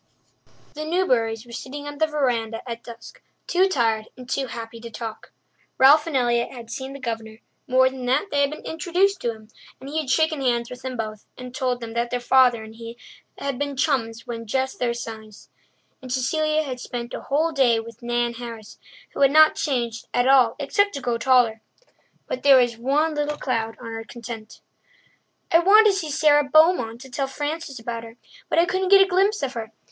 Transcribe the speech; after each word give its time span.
The 0.73 0.83
Newburys 0.83 1.45
were 1.45 1.51
sitting 1.51 1.85
on 1.85 1.99
the 1.99 2.07
verandah 2.07 2.67
at 2.67 2.83
dusk, 2.83 3.21
too 3.45 3.67
tired 3.67 4.07
and 4.17 4.27
too 4.27 4.47
happy 4.47 4.79
to 4.79 4.89
talk. 4.89 5.31
Ralph 5.77 6.07
and 6.07 6.17
Elliott 6.17 6.51
had 6.51 6.71
seen 6.71 6.93
the 6.93 6.99
Governor; 6.99 7.37
more 7.67 7.87
than 7.87 8.07
that, 8.07 8.29
they 8.31 8.41
had 8.41 8.49
been 8.49 8.65
introduced 8.65 9.21
to 9.21 9.31
him, 9.31 9.49
and 9.79 9.87
he 9.91 9.99
had 9.99 10.09
shaken 10.09 10.41
hands 10.41 10.71
with 10.71 10.81
them 10.81 10.97
both 10.97 11.27
and 11.37 11.53
told 11.53 11.81
them 11.81 11.93
that 11.93 12.09
their 12.09 12.19
father 12.19 12.63
and 12.63 12.77
he 12.77 12.97
had 13.37 13.59
been 13.59 13.75
chums 13.77 14.25
when 14.25 14.47
just 14.47 14.79
their 14.79 14.95
size. 14.95 15.49
And 16.01 16.11
Cecilia 16.11 16.63
had 16.63 16.79
spent 16.79 17.13
a 17.13 17.21
whole 17.21 17.51
day 17.51 17.79
with 17.79 18.01
Nan 18.01 18.33
Harris, 18.33 18.79
who 19.13 19.19
had 19.21 19.29
not 19.29 19.53
changed 19.53 20.07
at 20.15 20.27
all 20.27 20.55
except 20.57 20.95
to 20.95 21.01
grow 21.01 21.19
taller. 21.19 21.61
But 22.25 22.41
there 22.41 22.57
was 22.57 22.75
one 22.75 23.13
little 23.13 23.37
cloud 23.37 23.77
on 23.79 23.91
her 23.93 24.03
content. 24.03 24.61
"I 25.51 25.59
wanted 25.59 25.91
to 25.91 25.95
see 25.95 26.09
Sara 26.09 26.43
Beaumont 26.43 27.01
to 27.01 27.09
tell 27.11 27.27
Frances 27.27 27.77
about 27.79 28.03
her, 28.03 28.17
but 28.49 28.57
I 28.57 28.65
couldn't 28.65 28.89
get 28.89 29.03
a 29.03 29.07
glimpse 29.07 29.43
of 29.43 29.53
her. 29.53 29.71